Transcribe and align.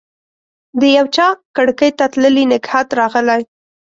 د 0.79 0.81
یوچا 0.97 1.27
کړکۍ 1.57 1.91
ته 1.97 2.05
تللي 2.13 2.43
نګهت 2.51 2.87
راغلی 2.99 3.41